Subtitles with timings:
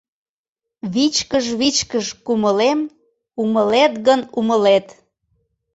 [0.93, 2.79] Вичкыж-вичкыж кумылем
[3.41, 4.87] Умылет гын умылет.